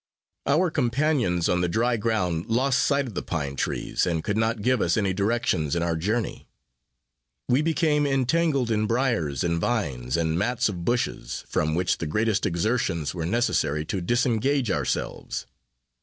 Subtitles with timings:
[0.47, 4.63] Our companions on the dry ground lost sight of the pine trees, and could not
[4.63, 6.47] give us any directions in our journey.
[7.47, 12.47] We became entangled in briers, and vines, and mats of bushes, from which the greatest
[12.47, 15.45] exertions were necessary to disengage ourselves.